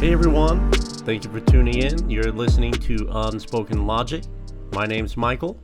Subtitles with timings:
[0.00, 2.08] Hey everyone, thank you for tuning in.
[2.08, 4.24] You're listening to Unspoken Logic.
[4.72, 5.58] My name's Michael.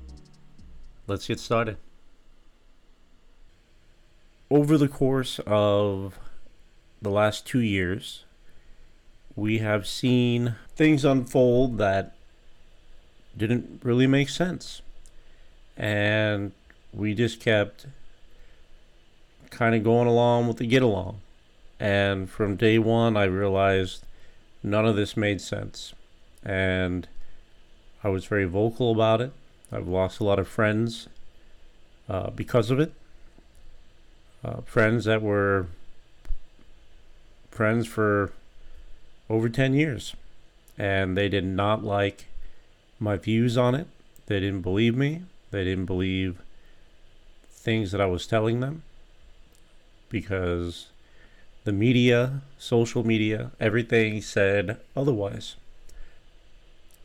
[1.07, 1.79] Let's get started.
[4.51, 6.19] Over the course of
[7.01, 8.25] the last two years,
[9.35, 12.15] we have seen things unfold that
[13.35, 14.83] didn't really make sense.
[15.79, 16.53] And
[16.93, 17.87] we just kept
[19.49, 21.23] kind of going along with the get along.
[21.81, 24.06] And from day one, I realized
[24.67, 25.95] none of this made sense.
[26.45, 27.09] And
[28.05, 29.33] I was very vocal about it.
[29.73, 31.09] I've lost a lot of friends
[32.09, 32.93] uh, because of it.
[34.45, 35.67] Uh, friends that were
[37.51, 38.33] friends for
[39.31, 40.15] over 10 years.
[40.77, 42.27] And they did not like
[43.01, 43.87] my views on it.
[44.27, 45.23] They didn't believe me.
[45.53, 46.43] They didn't believe
[47.49, 48.83] things that I was telling them
[50.09, 50.89] because
[51.67, 55.57] the media, social media, everything said otherwise.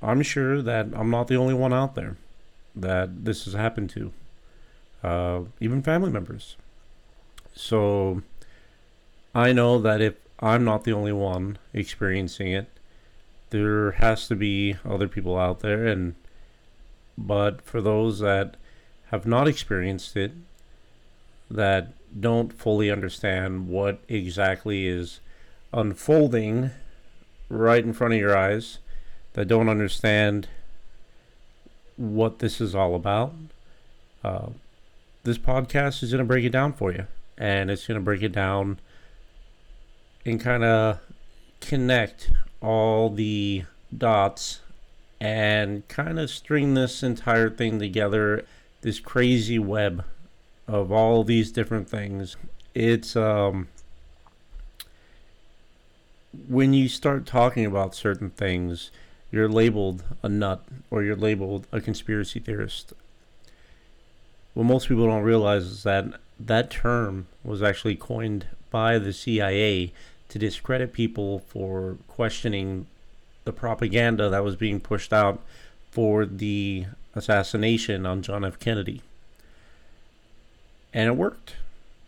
[0.04, 2.16] I'm sure that I'm not the only one out there
[2.76, 4.14] that this has happened to,
[5.04, 6.58] uh, even family members.
[7.56, 8.22] So
[9.34, 12.70] I know that if I'm not the only one experiencing it,
[13.50, 16.14] there has to be other people out there, and
[17.18, 18.58] but for those that
[19.10, 20.34] have not experienced it,
[21.50, 25.20] that don't fully understand what exactly is
[25.74, 26.72] unfolding
[27.50, 28.80] right in front of your eyes,
[29.34, 30.48] that don't understand
[31.96, 33.34] what this is all about,
[34.24, 34.48] uh,
[35.24, 37.08] this podcast is going to break it down for you.
[37.38, 38.80] And it's going to break it down
[40.26, 41.00] and kind of
[41.60, 43.64] connect all the
[43.96, 44.62] dots
[45.20, 48.46] and kind of string this entire thing together,
[48.82, 50.04] this crazy web
[50.72, 52.38] of all these different things.
[52.74, 53.68] It's um
[56.48, 58.90] when you start talking about certain things,
[59.32, 62.94] you're labeled a nut or you're labeled a conspiracy theorist.
[64.54, 66.06] What most people don't realize is that
[66.40, 69.92] that term was actually coined by the CIA
[70.30, 72.88] to discredit people for questioning
[73.44, 75.42] the propaganda that was being pushed out
[75.90, 78.58] for the assassination on John F.
[78.58, 79.02] Kennedy
[80.94, 81.56] and it worked.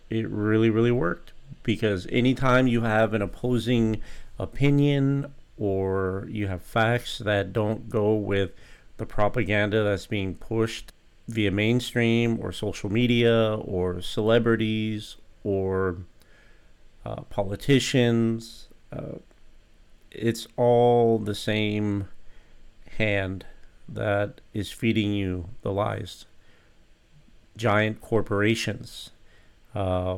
[0.10, 1.32] It really, really worked
[1.64, 4.02] because anytime you have an opposing
[4.38, 8.52] opinion or you have facts that don't go with
[8.98, 10.92] the propaganda that's being pushed
[11.28, 15.98] via mainstream or social media or celebrities or
[17.06, 19.18] uh, politicians, uh,
[20.12, 22.08] it's all the same
[22.98, 23.46] hand
[23.88, 26.26] that is feeding you the lies
[27.56, 29.12] giant corporations,
[29.75, 30.18] uh,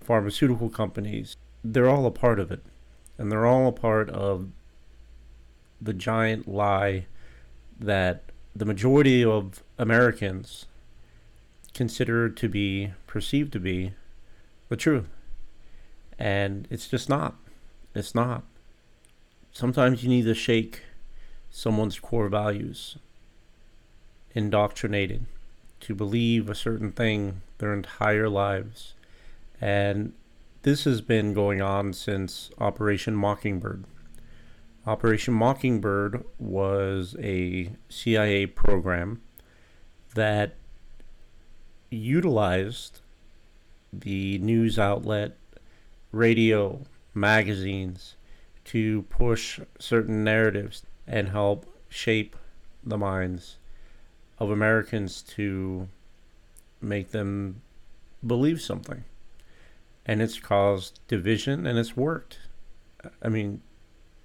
[0.00, 2.62] pharmaceutical companies, they're all a part of it.
[3.18, 4.48] And they're all a part of
[5.80, 7.06] the giant lie
[7.78, 8.24] that
[8.54, 10.66] the majority of Americans
[11.74, 13.92] consider to be, perceived to be,
[14.68, 15.08] the truth.
[16.18, 17.36] And it's just not.
[17.94, 18.44] It's not.
[19.52, 20.82] Sometimes you need to shake
[21.50, 22.96] someone's core values,
[24.34, 25.26] indoctrinated
[25.86, 28.94] to believe a certain thing their entire lives.
[29.60, 30.14] And
[30.62, 33.84] this has been going on since Operation Mockingbird.
[34.84, 39.22] Operation Mockingbird was a CIA program
[40.16, 40.56] that
[41.88, 43.00] utilized
[43.92, 45.36] the news outlet,
[46.10, 46.80] radio,
[47.14, 48.16] magazines
[48.64, 52.34] to push certain narratives and help shape
[52.82, 53.58] the minds
[54.38, 55.88] of Americans to
[56.80, 57.62] make them
[58.26, 59.04] believe something.
[60.04, 62.38] And it's caused division and it's worked.
[63.22, 63.62] I mean,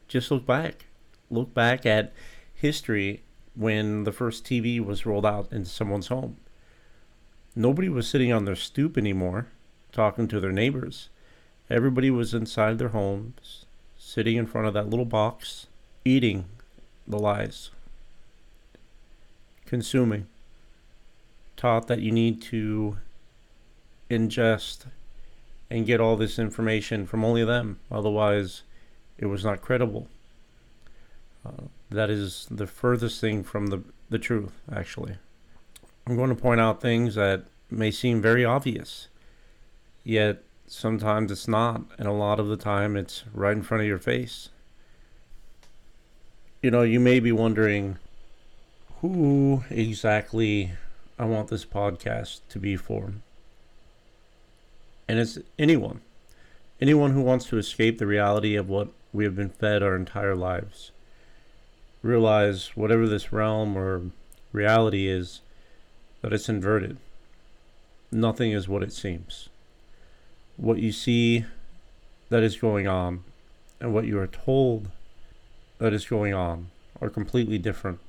[0.07, 0.85] just look back.
[1.29, 2.13] Look back at
[2.53, 3.23] history
[3.55, 6.37] when the first TV was rolled out into someone's home.
[7.55, 9.47] Nobody was sitting on their stoop anymore
[9.91, 11.09] talking to their neighbors.
[11.69, 13.65] Everybody was inside their homes,
[13.97, 15.67] sitting in front of that little box,
[16.05, 16.45] eating
[17.07, 17.71] the lies
[19.71, 20.27] consuming.
[21.55, 22.97] Taught that you need to
[24.09, 24.87] ingest
[25.69, 28.63] and get all this information from only them, otherwise,
[29.17, 30.09] it was not credible.
[31.45, 35.15] Uh, that is the furthest thing from the, the truth, actually.
[36.05, 39.07] I'm going to point out things that may seem very obvious,
[40.03, 43.87] yet sometimes it's not, and a lot of the time it's right in front of
[43.87, 44.49] your face.
[46.61, 47.99] You know, you may be wondering
[49.01, 50.71] who exactly
[51.17, 53.13] I want this podcast to be for.
[55.07, 56.01] And it's anyone.
[56.79, 60.35] Anyone who wants to escape the reality of what we have been fed our entire
[60.35, 60.91] lives.
[62.03, 64.03] Realize whatever this realm or
[64.51, 65.41] reality is,
[66.21, 66.97] that it's inverted.
[68.11, 69.49] Nothing is what it seems.
[70.57, 71.45] What you see
[72.29, 73.23] that is going on
[73.79, 74.89] and what you are told
[75.79, 76.69] that is going on
[77.01, 77.99] are completely different.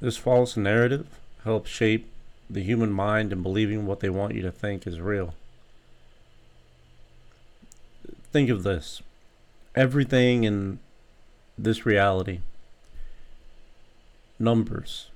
[0.00, 1.06] This false narrative
[1.44, 2.10] helps shape
[2.48, 5.34] the human mind in believing what they want you to think is real.
[8.32, 9.02] Think of this
[9.76, 10.78] everything in
[11.56, 12.40] this reality,
[14.38, 15.10] numbers,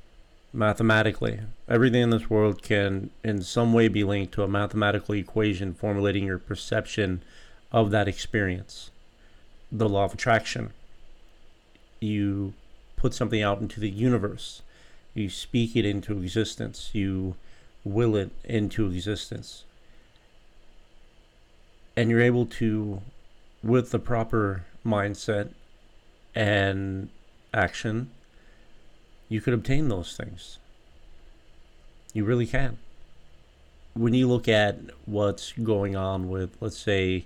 [0.53, 5.75] mathematically, everything in this world can in some way be linked to a mathematical equation
[5.75, 7.23] formulating your perception
[7.73, 8.91] of that experience.
[9.73, 10.73] The law of attraction.
[12.01, 12.53] You
[12.97, 14.63] put something out into the universe
[15.15, 17.37] you speak it into existence, you
[17.85, 19.65] will it into existence.
[21.97, 23.03] And you're able to,
[23.63, 25.51] with the proper mindset
[26.35, 27.09] and
[27.53, 28.11] action,
[29.29, 30.59] you could obtain those things.
[32.13, 32.79] You really can.
[33.95, 37.25] When you look at what's going on with, let's say,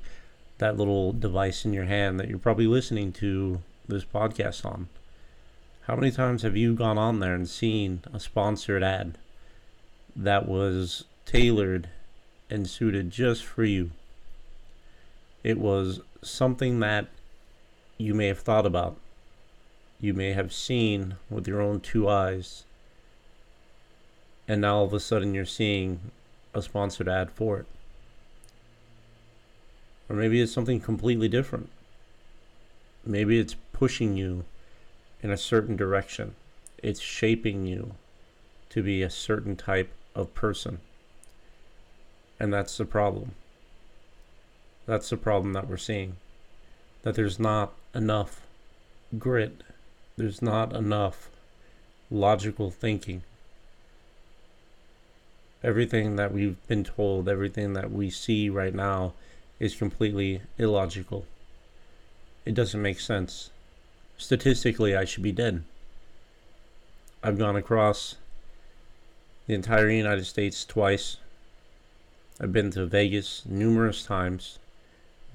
[0.58, 4.88] that little device in your hand that you're probably listening to this podcast on,
[5.88, 9.16] how many times have you gone on there and seen a sponsored ad
[10.14, 11.88] that was tailored
[12.50, 13.90] and suited just for you?
[15.42, 17.06] It was something that
[17.96, 18.98] you may have thought about,
[19.98, 22.64] you may have seen with your own two eyes,
[24.46, 26.00] and now all of a sudden you're seeing
[26.52, 27.66] a sponsored ad for it.
[30.10, 31.70] Or maybe it's something completely different.
[33.06, 34.44] Maybe it's pushing you
[35.22, 36.34] in a certain direction.
[36.82, 37.94] It's shaping you
[38.70, 40.78] to be a certain type of person.
[42.38, 43.34] And that's the problem.
[44.86, 46.16] That's the problem that we're seeing.
[47.02, 48.46] That there's not enough
[49.18, 49.62] grit,
[50.16, 51.30] there's not enough
[52.10, 53.22] logical thinking.
[55.62, 59.14] Everything that we've been told, everything that we see right now
[59.58, 61.26] is completely illogical.
[62.44, 63.50] It doesn't make sense
[64.18, 65.62] statistically, I should be dead.
[67.22, 68.16] I've gone across
[69.46, 71.16] the entire United States twice.
[72.40, 74.58] I've been to Vegas numerous times,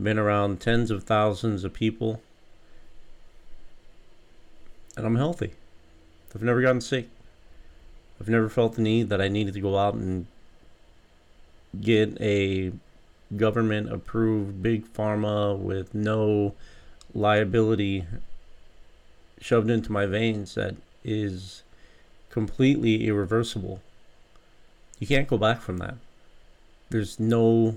[0.01, 2.21] been around tens of thousands of people,
[4.95, 5.53] and I'm healthy.
[6.35, 7.09] I've never gotten sick.
[8.19, 10.27] I've never felt the need that I needed to go out and
[11.80, 12.71] get a
[13.35, 16.53] government approved big pharma with no
[17.13, 18.06] liability
[19.44, 20.74] shoved into my veins that
[21.04, 21.63] is
[22.30, 23.81] completely irreversible.
[25.00, 25.95] You can't go back from that.
[26.90, 27.75] There's no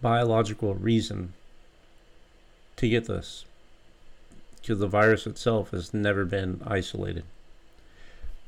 [0.00, 1.32] biological reason
[2.76, 3.46] to get this
[4.60, 7.24] because the virus itself has never been isolated.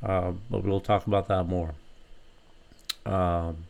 [0.00, 1.74] Uh, but we'll talk about that more.
[3.04, 3.64] Um,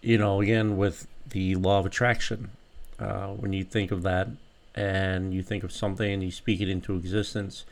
[0.00, 2.50] you know, again, with the law of attraction,
[2.98, 4.26] uh, when you think of that,
[4.74, 7.64] and you think of something and you speak it into existence,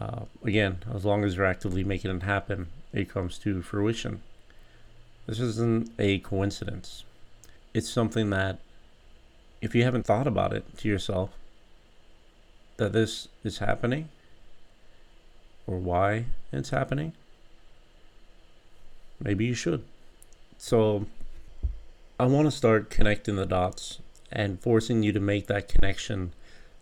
[0.00, 4.22] uh, again, as long as you're actively making it happen, it comes to fruition.
[5.26, 7.04] This isn't a coincidence.
[7.74, 8.58] It's something that,
[9.60, 11.30] if you haven't thought about it to yourself,
[12.78, 14.08] that this is happening,
[15.66, 17.12] or why it's happening,
[19.22, 19.84] maybe you should.
[20.56, 21.06] So,
[22.18, 24.00] I want to start connecting the dots
[24.32, 26.32] and forcing you to make that connection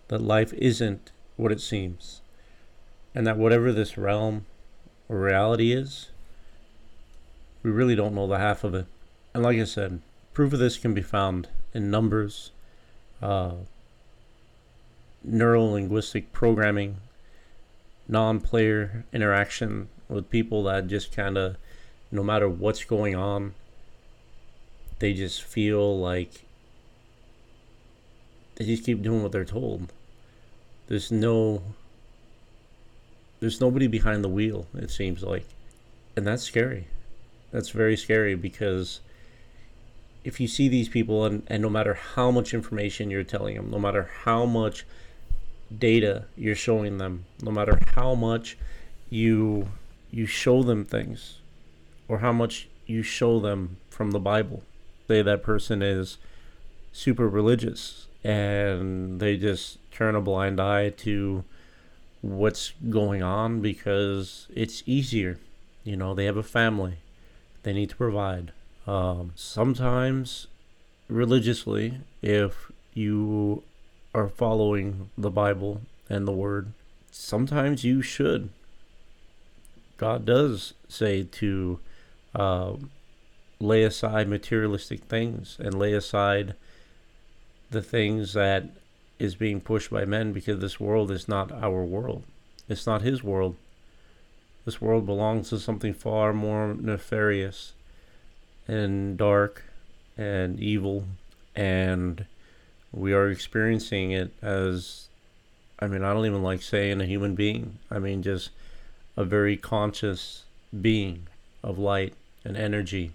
[0.08, 2.20] that life isn't what it seems.
[3.14, 4.46] And that whatever this realm
[5.08, 6.10] or reality is,
[7.62, 8.86] we really don't know the half of it.
[9.34, 10.00] And like I said,
[10.34, 12.50] proof of this can be found in numbers,
[13.22, 13.52] uh,
[15.24, 16.98] neuro linguistic programming,
[18.06, 21.56] non player interaction with people that just kind of,
[22.10, 23.54] no matter what's going on,
[24.98, 26.44] they just feel like
[28.58, 29.92] they just keep doing what they're told.
[30.88, 31.62] There's no
[33.38, 35.46] there's nobody behind the wheel, it seems like.
[36.16, 36.88] And that's scary.
[37.52, 39.00] That's very scary because
[40.24, 43.70] if you see these people and, and no matter how much information you're telling them,
[43.70, 44.84] no matter how much
[45.76, 48.58] data you're showing them, no matter how much
[49.08, 49.68] you
[50.10, 51.38] you show them things
[52.08, 54.64] or how much you show them from the Bible.
[55.06, 56.18] Say that person is
[56.92, 61.44] super religious and they just turn a blind eye to
[62.20, 65.38] what's going on because it's easier.
[65.84, 66.98] You know, they have a family,
[67.62, 68.52] they need to provide.
[68.86, 70.46] Um, sometimes
[71.08, 73.62] religiously, if you
[74.14, 76.72] are following the Bible and the Word,
[77.10, 78.50] sometimes you should.
[79.96, 81.80] God does say to
[82.34, 82.72] uh,
[83.60, 86.54] lay aside materialistic things and lay aside
[87.70, 88.64] the things that
[89.18, 92.22] is being pushed by men because this world is not our world.
[92.68, 93.56] It's not his world.
[94.64, 97.72] This world belongs to something far more nefarious
[98.66, 99.64] and dark
[100.16, 101.04] and evil
[101.56, 102.26] and
[102.92, 105.08] we are experiencing it as
[105.80, 107.78] I mean, I don't even like saying a human being.
[107.90, 108.50] I mean, just
[109.16, 110.44] a very conscious
[110.80, 111.28] being
[111.62, 113.12] of light and energy.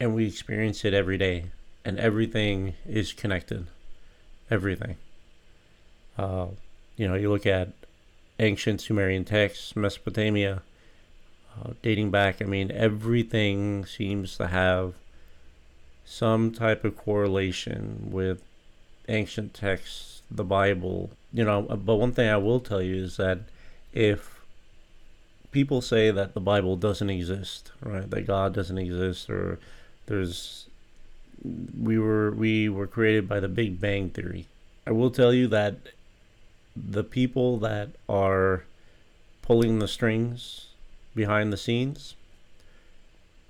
[0.00, 1.46] And we experience it every day.
[1.86, 3.68] And everything is connected.
[4.50, 4.96] Everything.
[6.18, 6.48] Uh,
[6.96, 7.68] you know, you look at
[8.40, 10.62] ancient Sumerian texts, Mesopotamia,
[11.54, 14.94] uh, dating back, I mean, everything seems to have
[16.04, 18.42] some type of correlation with
[19.08, 21.10] ancient texts, the Bible.
[21.32, 23.38] You know, but one thing I will tell you is that
[23.92, 24.40] if
[25.52, 29.58] people say that the Bible doesn't exist, right, that God doesn't exist, or
[30.06, 30.66] there's
[31.80, 34.46] we were we were created by the Big Bang theory.
[34.86, 35.76] I will tell you that
[36.76, 38.64] the people that are
[39.42, 40.66] pulling the strings
[41.14, 42.14] behind the scenes,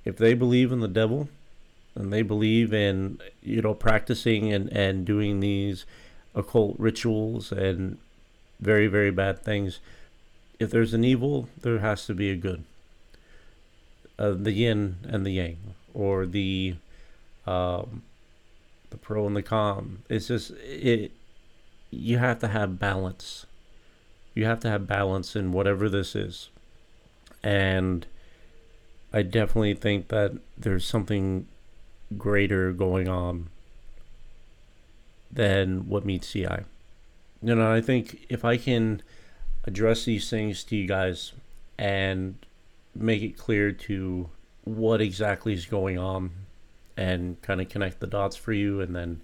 [0.04, 1.28] if they believe in the devil,
[1.96, 5.84] and they believe in you know practicing and and doing these
[6.34, 7.98] occult rituals and
[8.60, 9.80] very very bad things
[10.58, 12.62] if there's an evil there has to be a good
[14.18, 16.74] uh, the yin and the yang or the
[17.46, 18.02] um,
[18.90, 20.02] the pro and the con.
[20.08, 21.12] It's just it
[21.90, 23.46] you have to have balance.
[24.34, 26.50] You have to have balance in whatever this is.
[27.42, 28.06] And
[29.12, 31.46] i definitely think that there's something
[32.18, 33.48] greater going on
[35.30, 36.64] than what meets the eye.
[37.42, 39.02] You know, I think if I can
[39.64, 41.32] address these things to you guys
[41.78, 42.36] and
[42.94, 44.30] make it clear to
[44.64, 46.30] what exactly is going on
[46.96, 49.20] and kind of connect the dots for you and then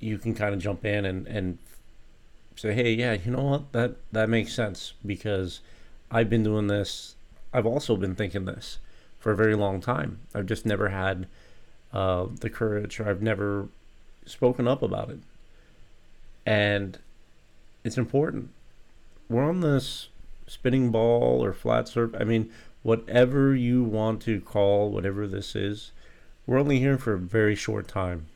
[0.00, 1.58] you can kind of jump in and, and
[2.54, 5.60] say hey yeah you know what that that makes sense because
[6.10, 7.14] i've been doing this
[7.52, 8.78] i've also been thinking this
[9.18, 11.26] for a very long time i've just never had
[11.96, 13.68] uh, the courage, or I've never
[14.26, 15.20] spoken up about it.
[16.44, 16.98] And
[17.84, 18.50] it's important.
[19.30, 20.08] We're on this
[20.46, 22.14] spinning ball or flat surf.
[22.18, 22.50] I mean,
[22.82, 25.92] whatever you want to call whatever this is,
[26.46, 28.26] we're only here for a very short time.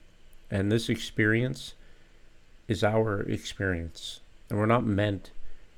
[0.50, 1.74] And this experience
[2.66, 4.20] is our experience.
[4.48, 5.30] And we're not meant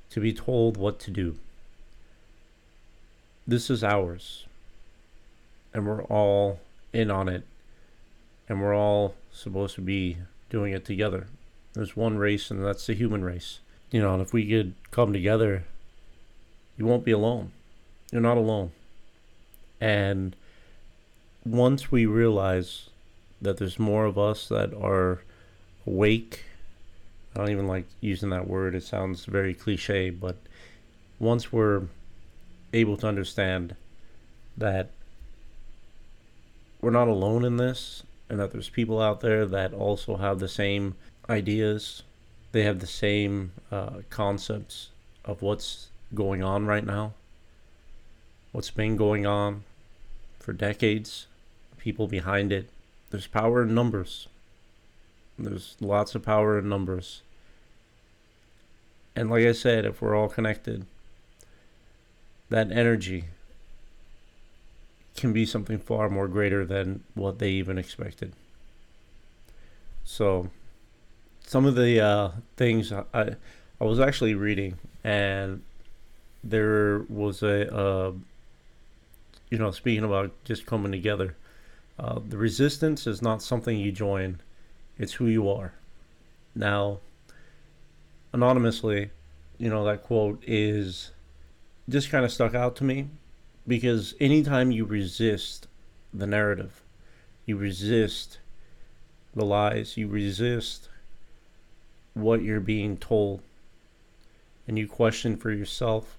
[0.09, 1.37] to be told what to do.
[3.45, 4.45] This is ours.
[5.73, 6.59] And we're all
[6.91, 7.43] in on it
[8.47, 10.17] and we're all supposed to be
[10.49, 11.27] doing it together.
[11.73, 13.59] There's one race, and that's the human race.
[13.89, 15.63] You know, and if we could come together,
[16.77, 17.51] you won't be alone.
[18.11, 18.71] You're not alone.
[19.81, 20.35] And
[21.45, 22.89] once we realize
[23.41, 25.21] that there's more of us that are
[25.85, 26.45] awake,
[27.35, 30.37] I don't even like using that word, it sounds very cliche, but
[31.19, 31.83] once we're
[32.71, 33.75] able to understand
[34.57, 34.89] that
[36.81, 40.47] we're not alone in this and that there's people out there that also have the
[40.47, 40.95] same
[41.29, 42.03] ideas.
[42.51, 44.89] They have the same uh, concepts
[45.25, 47.13] of what's going on right now,
[48.51, 49.63] what's been going on
[50.39, 51.27] for decades,
[51.83, 52.69] people behind it.
[53.09, 54.27] There's power in numbers.
[55.37, 57.21] There's lots of power in numbers.
[59.17, 60.85] And like I said, if we're all connected,
[62.49, 63.25] that energy
[65.17, 68.31] can be something far more greater than what they even expected.
[70.05, 70.49] So,
[71.45, 73.35] some of the uh, things I
[73.79, 75.61] I was actually reading, and
[76.43, 78.11] there was a uh,
[79.49, 81.35] you know speaking about just coming together.
[81.97, 84.39] Uh, the resistance is not something you join;
[84.97, 85.73] it's who you are.
[86.55, 86.99] Now,
[88.31, 89.11] anonymously,
[89.57, 91.11] you know that quote is
[91.87, 93.07] just kind of stuck out to me
[93.67, 95.67] because anytime you resist
[96.13, 96.81] the narrative,
[97.45, 98.39] you resist
[99.35, 100.89] the lies, you resist
[102.13, 103.41] what you're being told,
[104.67, 106.17] and you question for yourself,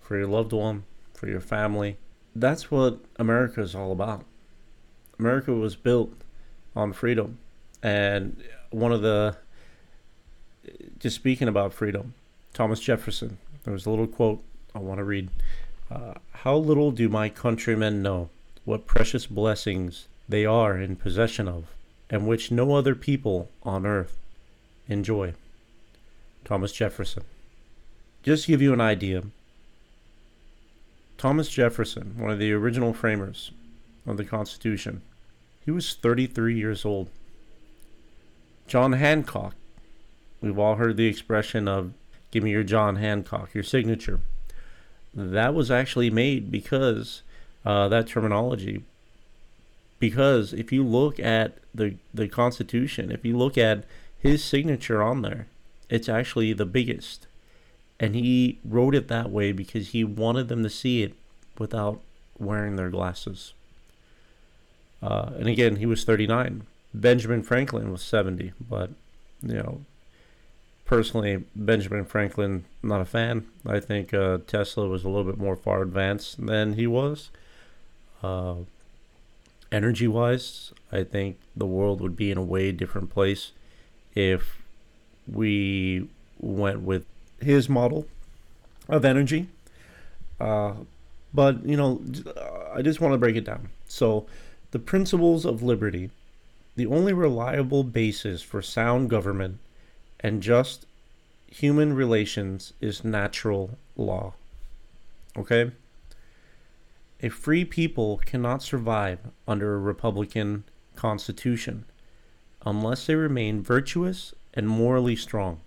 [0.00, 0.84] for your loved one,
[1.14, 1.96] for your family.
[2.34, 4.24] That's what America is all about.
[5.20, 6.12] America was built
[6.74, 7.38] on freedom.
[7.82, 9.36] And one of the,
[10.98, 12.14] just speaking about freedom,
[12.54, 14.42] Thomas Jefferson, there was a little quote
[14.74, 15.28] I want to read.
[15.90, 18.30] Uh, how little do my countrymen know
[18.64, 21.64] what precious blessings they are in possession of,
[22.08, 24.16] and which no other people on earth
[24.88, 25.34] enjoy.
[26.44, 27.24] Thomas Jefferson.
[28.22, 29.24] Just give you an idea,
[31.18, 33.50] Thomas Jefferson, one of the original framers
[34.06, 35.02] of the Constitution,
[35.64, 37.08] he was 33 years old.
[38.66, 39.54] John Hancock,
[40.40, 41.92] we've all heard the expression of
[42.30, 44.20] give me your John Hancock, your signature.
[45.12, 47.22] That was actually made because
[47.64, 48.84] uh, that terminology.
[49.98, 53.84] Because if you look at the the Constitution, if you look at
[54.18, 55.46] his signature on there,
[55.88, 57.26] it's actually the biggest,
[57.98, 61.14] and he wrote it that way because he wanted them to see it
[61.58, 62.00] without
[62.38, 63.52] wearing their glasses.
[65.02, 66.66] Uh, and again, he was 39.
[66.92, 68.90] Benjamin Franklin was 70, but
[69.42, 69.80] you know,
[70.84, 73.46] personally, Benjamin Franklin, not a fan.
[73.66, 77.30] I think uh, Tesla was a little bit more far advanced than he was.
[78.22, 78.56] Uh,
[79.72, 83.52] energy wise, I think the world would be in a way different place
[84.14, 84.58] if
[85.30, 87.06] we went with
[87.40, 88.06] his model
[88.88, 89.48] of energy.
[90.40, 90.74] Uh,
[91.32, 92.00] but, you know,
[92.74, 93.68] I just want to break it down.
[93.86, 94.26] So,
[94.70, 96.10] the principles of liberty,
[96.76, 99.58] the only reliable basis for sound government
[100.20, 100.86] and just
[101.46, 104.32] human relations is natural law.
[105.36, 105.72] Okay?
[107.22, 111.84] A free people cannot survive under a republican constitution
[112.64, 115.60] unless they remain virtuous and morally strong.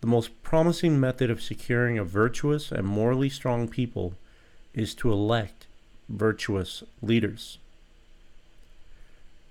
[0.00, 4.14] The most promising method of securing a virtuous and morally strong people
[4.74, 5.66] is to elect
[6.08, 7.58] virtuous leaders.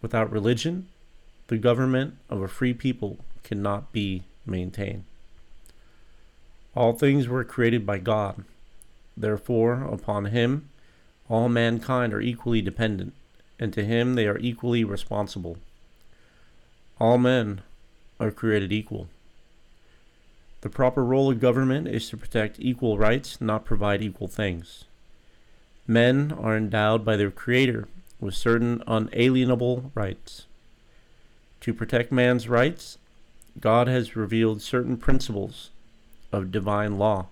[0.01, 0.87] Without religion,
[1.47, 5.03] the government of a free people cannot be maintained.
[6.75, 8.43] All things were created by God.
[9.15, 10.69] Therefore, upon him
[11.29, 13.13] all mankind are equally dependent,
[13.59, 15.57] and to him they are equally responsible.
[16.99, 17.61] All men
[18.19, 19.07] are created equal.
[20.61, 24.85] The proper role of government is to protect equal rights, not provide equal things.
[25.87, 27.87] Men are endowed by their Creator
[28.21, 30.45] with certain unalienable rights.
[31.61, 32.97] To protect man's rights,
[33.59, 35.71] God has revealed certain principles
[36.31, 37.27] of divine law.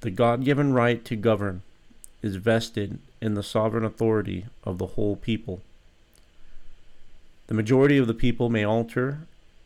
[0.00, 1.62] The God given right to govern
[2.22, 5.62] is vested in the sovereign authority of the whole people.
[7.46, 9.20] The majority of the people may alter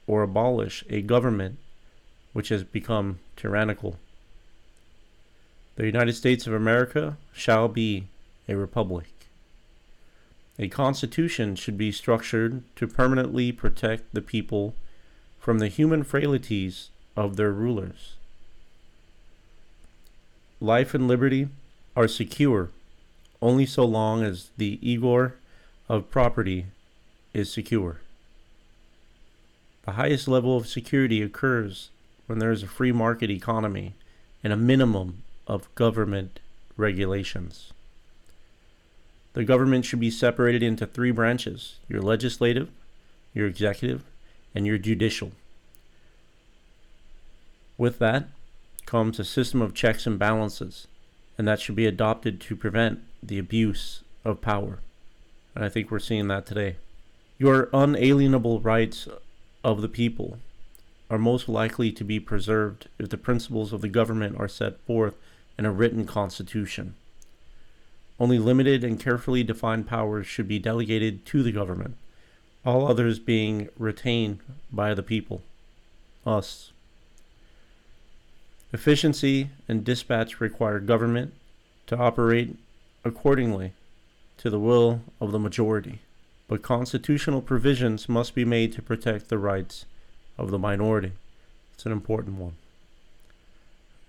[0.07, 1.59] or abolish a government
[2.33, 3.97] which has become tyrannical.
[5.77, 8.07] The United States of America shall be
[8.49, 9.20] a republic.
[10.61, 14.75] A constitution should be structured to permanently protect the people
[15.39, 18.17] from the human frailties of their rulers.
[20.61, 21.49] Life and liberty
[21.97, 22.69] are secure
[23.41, 25.37] only so long as the egor
[25.89, 26.67] of property
[27.33, 28.03] is secure.
[29.87, 31.89] The highest level of security occurs
[32.27, 33.95] when there is a free market economy
[34.45, 36.39] and a minimum of government
[36.77, 37.73] regulations.
[39.33, 42.69] The government should be separated into three branches your legislative,
[43.33, 44.03] your executive,
[44.55, 45.33] and your judicial.
[47.79, 48.29] With that
[48.87, 50.89] comes a system of checks and balances,
[51.39, 54.81] and that should be adopted to prevent the abuse of power.
[55.55, 56.77] And I think we're seeing that today.
[57.39, 59.09] Your unalienable rights
[59.65, 60.39] of the people
[61.09, 65.15] are most likely to be preserved if the principles of the government are set forth
[65.59, 66.95] in a written constitution.
[68.21, 71.97] Only limited and carefully defined powers should be delegated to the government,
[72.67, 75.41] all others being retained by the people,
[76.27, 76.71] us.
[78.75, 81.33] Efficiency and dispatch require government
[81.87, 82.57] to operate
[83.05, 83.73] accordingly
[84.37, 86.01] to the will of the majority,
[86.47, 89.87] but constitutional provisions must be made to protect the rights
[90.37, 91.13] of the minority.
[91.73, 92.53] It's an important one.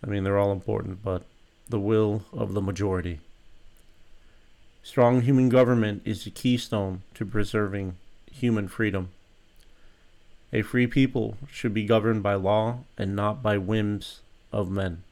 [0.03, 1.23] I mean, they're all important, but
[1.69, 3.21] the will of the majority.
[4.83, 7.95] Strong human government is the keystone to preserving
[8.31, 9.09] human freedom.
[10.51, 15.03] A free people should be governed by law and not by whims of men.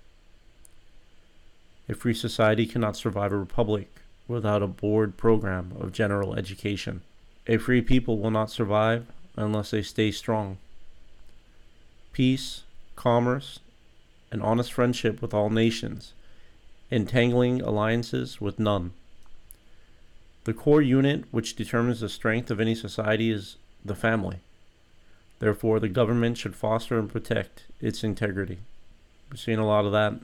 [1.88, 3.90] A free society cannot survive a republic
[4.28, 7.02] without a board program of general education.
[7.48, 10.58] A free people will not survive unless they stay strong.
[12.12, 12.64] Peace,
[12.96, 13.60] commerce,
[14.32, 16.14] and honest friendship with all nations,
[16.92, 18.92] entangling alliances with none.
[20.50, 24.40] The core unit which determines the strength of any society is the family.
[25.38, 28.58] Therefore, the government should foster and protect its integrity.
[29.30, 30.16] We've seen a lot of that.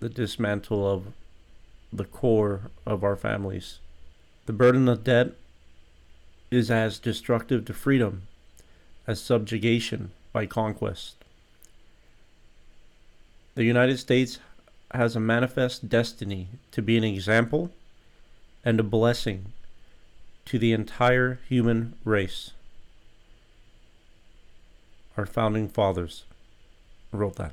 [0.00, 1.14] The dismantle of
[1.90, 3.78] the core of our families
[4.44, 5.30] The burden of debt
[6.50, 8.24] is as destructive to freedom
[9.06, 11.24] as subjugation by conquest.
[13.54, 14.40] The United States
[14.92, 17.70] has a manifest destiny to be an example
[18.64, 19.52] and a blessing
[20.44, 22.52] to the entire human race.
[25.16, 26.24] Our founding fathers
[27.12, 27.52] wrote that.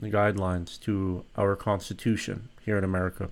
[0.00, 3.30] The guidelines to our Constitution here in America.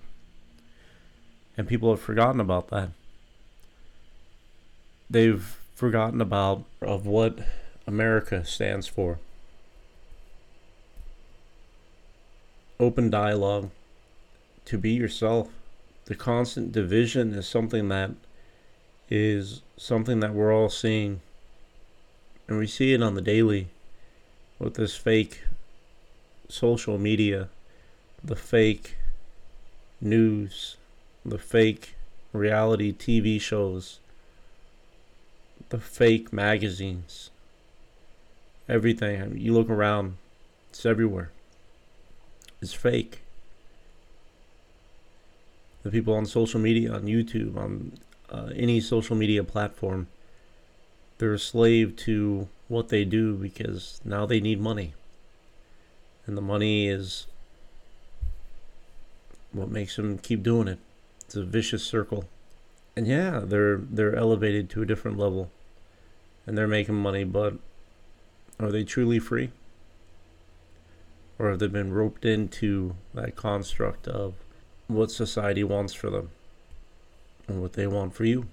[1.56, 2.90] And people have forgotten about that.
[5.10, 7.40] They've forgotten about of what
[7.86, 9.18] America stands for.
[12.78, 13.70] Open dialogue,
[14.70, 15.48] to be yourself.
[16.04, 18.12] The constant division is something that
[19.08, 21.20] is something that we're all seeing.
[22.46, 23.68] And we see it on the daily
[24.60, 25.42] with this fake
[26.48, 27.48] social media,
[28.22, 28.96] the fake
[30.00, 30.76] news,
[31.24, 31.96] the fake
[32.32, 33.98] reality TV shows,
[35.70, 37.30] the fake magazines,
[38.68, 39.20] everything.
[39.20, 40.16] I mean, you look around,
[40.70, 41.32] it's everywhere.
[42.62, 43.22] It's fake.
[45.82, 47.98] The people on social media, on YouTube, on
[48.30, 50.08] uh, any social media platform,
[51.18, 54.94] they're a slave to what they do because now they need money.
[56.26, 57.26] And the money is
[59.52, 60.78] what makes them keep doing it.
[61.22, 62.24] It's a vicious circle.
[62.96, 65.50] And yeah, they're they're elevated to a different level.
[66.46, 67.54] And they're making money, but
[68.58, 69.50] are they truly free?
[71.38, 74.34] Or have they been roped into that construct of
[74.90, 76.30] what society wants for them
[77.48, 78.46] and what they want for you?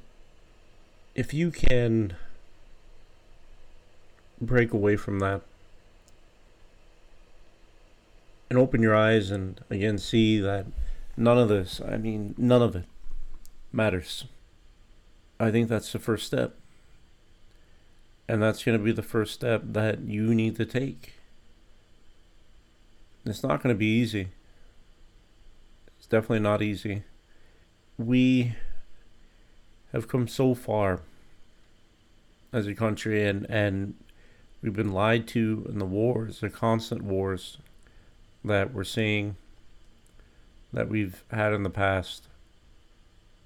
[1.16, 2.16] If you can
[4.40, 5.42] break away from that
[8.50, 10.68] and open your eyes and again see that
[11.20, 12.86] None of this, I mean, none of it
[13.74, 14.26] matters.
[15.40, 16.56] I think that's the first step.
[18.30, 21.14] And that's going to be the first step that you need to take.
[23.26, 24.28] It's not going to be easy.
[26.08, 27.04] It's definitely not easy.
[27.98, 28.56] We
[29.92, 31.02] have come so far
[32.54, 33.94] as a country and, and
[34.62, 37.58] we've been lied to in the wars, the constant wars
[38.46, 39.36] that we're seeing
[40.72, 42.30] that we've had in the past.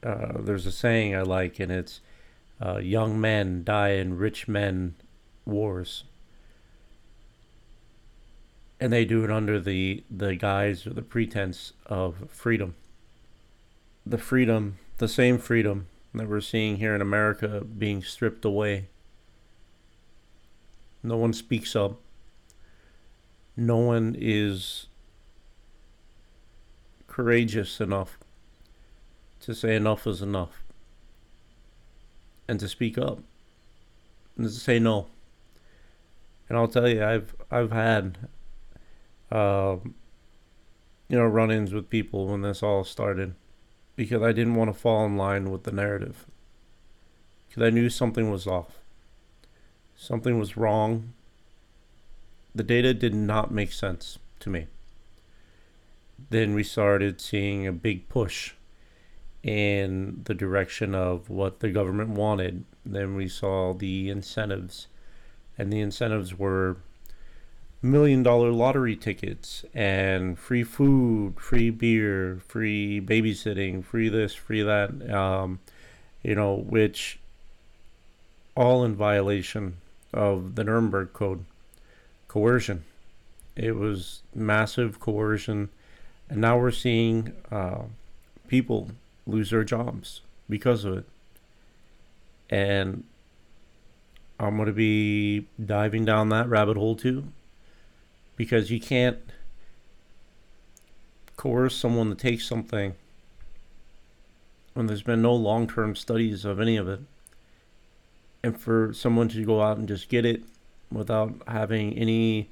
[0.03, 1.99] Uh, there's a saying I like, and it's
[2.63, 4.93] uh, young men die in rich men
[5.45, 6.03] wars.
[8.81, 12.75] And they do it under the, the guise or the pretense of freedom.
[14.05, 18.87] The freedom, the same freedom that we're seeing here in America being stripped away.
[21.03, 21.99] No one speaks up.
[23.55, 24.87] No one is
[27.07, 28.17] courageous enough
[29.41, 30.63] to say enough is enough
[32.47, 33.19] and to speak up
[34.37, 35.07] and to say no.
[36.47, 38.17] And I'll tell you, I've I've had
[39.31, 39.77] uh,
[41.07, 43.35] you know run-ins with people when this all started
[43.95, 46.25] because I didn't want to fall in line with the narrative
[47.47, 48.79] because I knew something was off,
[49.95, 51.13] something was wrong.
[52.53, 54.67] The data did not make sense to me
[56.29, 58.53] then we started seeing a big push
[59.43, 62.63] in the direction of what the government wanted.
[62.85, 64.87] Then we saw the incentives,
[65.57, 66.77] and the incentives were
[67.81, 75.11] million dollar lottery tickets and free food, free beer, free babysitting, free this, free that,
[75.11, 75.59] um,
[76.23, 77.19] you know, which
[78.55, 79.77] all in violation
[80.13, 81.45] of the Nuremberg Code.
[82.27, 82.83] Coercion.
[83.57, 85.69] It was massive coercion
[86.31, 87.81] and now we're seeing uh,
[88.47, 88.91] people
[89.27, 91.05] lose their jobs because of it.
[92.49, 93.03] And
[94.39, 97.25] I'm going to be diving down that rabbit hole too.
[98.41, 99.19] Because you can't
[101.37, 102.95] coerce someone to take something
[104.73, 107.01] when there's been no long term studies of any of it.
[108.41, 110.41] And for someone to go out and just get it
[110.91, 112.49] without having any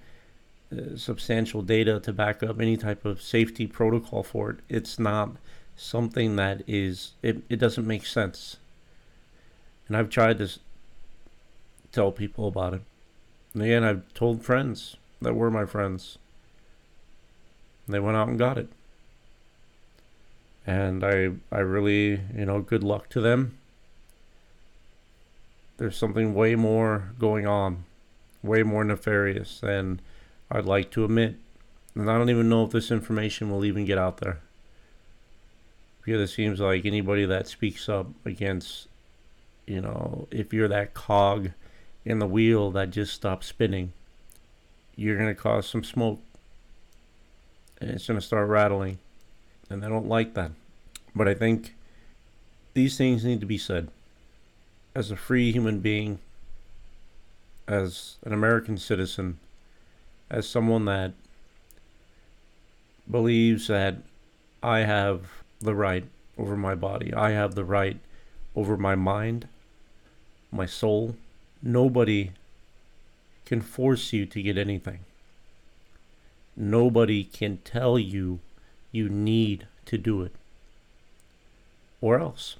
[0.72, 4.58] uh, substantial data to back up any type of safety protocol for it.
[4.70, 5.38] It's not
[5.76, 8.58] something that is it, it doesn't make sense.
[9.88, 10.52] And I've tried to
[11.92, 12.82] tell people about it.
[13.56, 16.18] And again, I've told friends that were my friends.
[17.88, 18.70] They went out and got it.
[20.66, 23.58] And I I really, you know, good luck to them.
[25.78, 27.86] There's something way more going on,
[28.44, 30.00] way more nefarious than
[30.52, 31.38] I'd like to admit.
[31.96, 34.42] And I don't even know if this information will even get out there.
[36.04, 38.88] because it seems like anybody that speaks up against,
[39.66, 41.52] you know, if you're that cog
[42.06, 43.94] in the wheel that just stops spinning,
[45.00, 46.20] you're going to cause some smoke
[47.80, 49.00] and it's going to start rattling.
[49.70, 50.52] And they don't like that.
[51.16, 51.76] But I think
[52.74, 53.90] these things need to be said.
[54.94, 56.20] As a free human being,
[57.66, 59.40] as an American citizen,
[60.30, 61.14] as someone that
[63.10, 63.98] believes that
[64.62, 65.28] I have
[65.62, 66.04] the right
[66.38, 67.14] over my body.
[67.14, 67.98] I have the right
[68.54, 69.48] over my mind,
[70.52, 71.16] my soul.
[71.64, 72.32] Nobody
[73.50, 75.00] can force you to get anything.
[76.56, 78.42] Nobody can tell you
[78.92, 80.36] you need to do it.
[82.00, 82.58] Or else.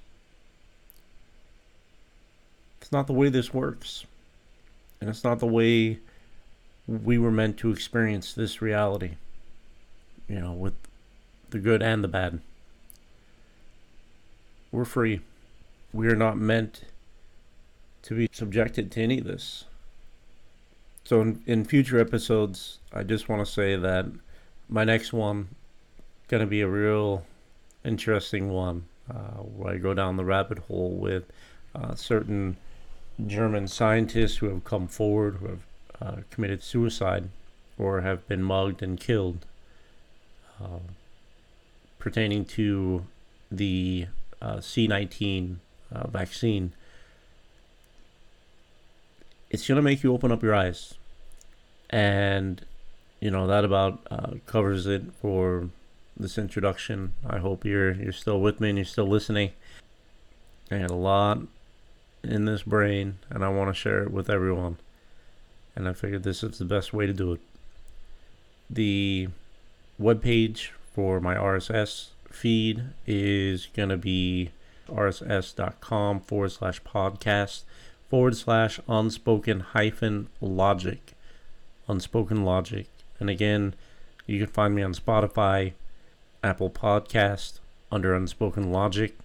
[2.82, 4.06] It's not the way this works.
[5.00, 6.00] And it's not the way
[6.88, 9.12] we were meant to experience this reality.
[10.28, 10.74] You know, with
[11.52, 12.42] the good and the bad.
[14.72, 15.22] We're free.
[15.94, 16.82] We are not meant
[18.02, 19.66] to be subjected to any of this.
[21.10, 24.06] So, in, in future episodes, I just want to say that
[24.70, 25.48] my next one
[26.28, 27.26] going to be a real
[27.84, 31.24] interesting one uh, where I go down the rabbit hole with
[31.74, 32.58] uh, certain
[33.26, 35.62] German scientists who have come forward who have
[36.00, 37.30] uh, committed suicide
[37.80, 39.48] or have been mugged and killed
[40.62, 40.78] uh,
[41.98, 43.04] pertaining to
[43.52, 44.06] the
[44.44, 45.56] uh, C19
[45.92, 46.74] uh, vaccine,
[49.50, 50.99] it's going to make you open up your eyes.
[51.90, 52.64] And,
[53.20, 55.70] you know, that about uh, covers it for
[56.18, 57.14] this introduction.
[57.26, 59.52] I hope you're, you're still with me and you're still listening.
[60.72, 61.40] I had a lot
[62.24, 64.78] in this brain, and I want to share it with everyone.
[65.76, 67.40] And I figured this is the best way to do it.
[68.70, 69.30] The
[70.00, 74.52] webpage for my RSS feed is going to be
[74.88, 77.64] rss.com forward slash podcast
[78.10, 81.14] forward slash unspoken hyphen logic.
[81.90, 82.88] Unspoken logic.
[83.20, 83.74] And again,
[84.26, 85.74] you can find me on Spotify,
[86.44, 87.60] Apple Podcast
[87.92, 89.18] under unspoken logic.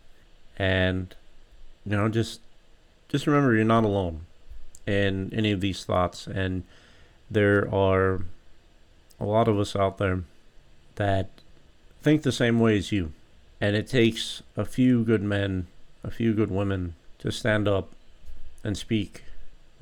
[0.59, 1.15] And
[1.85, 2.41] you know, just
[3.09, 4.27] just remember you're not alone
[4.87, 6.65] in any of these thoughts and
[7.31, 8.23] there are
[9.21, 10.23] a lot of us out there
[10.97, 11.31] that
[12.03, 13.13] think the same way as you.
[13.61, 15.67] And it takes a few good men,
[16.03, 17.95] a few good women to stand up
[18.63, 19.24] and speak.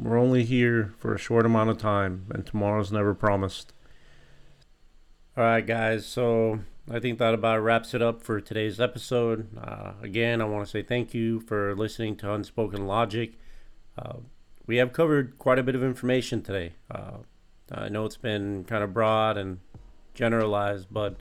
[0.02, 3.72] We're only here for a short amount of time, and tomorrow's never promised.
[5.36, 6.58] All right, guys, so
[6.90, 9.46] I think that about wraps it up for today's episode.
[9.56, 13.34] Uh, again, I want to say thank you for listening to Unspoken Logic.
[13.96, 14.14] Uh,
[14.66, 16.72] we have covered quite a bit of information today.
[16.90, 17.18] Uh,
[17.70, 19.60] I know it's been kind of broad and
[20.14, 21.18] generalized, but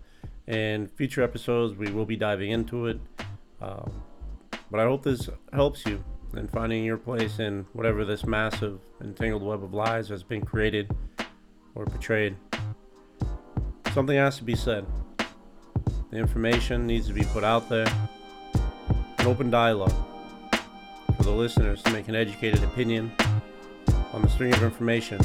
[0.47, 2.99] in future episodes, we will be diving into it.
[3.61, 4.01] Um,
[4.71, 6.03] but I hope this helps you
[6.35, 10.89] in finding your place in whatever this massive entangled web of lies has been created
[11.75, 12.35] or portrayed.
[13.93, 14.85] Something has to be said.
[16.11, 17.87] The information needs to be put out there.
[19.19, 19.93] An open dialogue
[21.17, 23.11] for the listeners to make an educated opinion
[24.13, 25.19] on the string of information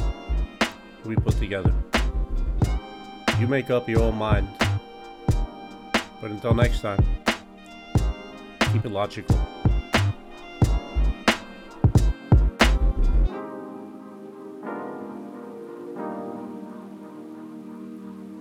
[1.04, 1.72] we put together.
[3.38, 4.48] You make up your own mind.
[6.20, 7.04] But until next time,
[8.72, 9.55] keep it logical.